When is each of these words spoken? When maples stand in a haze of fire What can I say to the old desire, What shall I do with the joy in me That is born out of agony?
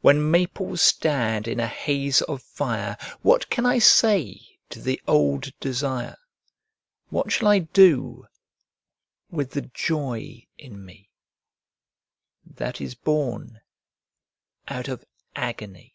When 0.00 0.28
maples 0.28 0.82
stand 0.82 1.46
in 1.46 1.60
a 1.60 1.68
haze 1.68 2.20
of 2.22 2.42
fire 2.42 2.98
What 3.22 3.48
can 3.48 3.64
I 3.64 3.78
say 3.78 4.40
to 4.70 4.80
the 4.80 5.00
old 5.06 5.52
desire, 5.60 6.16
What 7.10 7.30
shall 7.30 7.46
I 7.46 7.60
do 7.60 8.26
with 9.30 9.52
the 9.52 9.62
joy 9.72 10.48
in 10.58 10.84
me 10.84 11.12
That 12.44 12.80
is 12.80 12.96
born 12.96 13.60
out 14.66 14.88
of 14.88 15.04
agony? 15.36 15.94